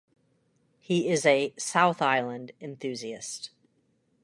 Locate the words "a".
1.27-1.53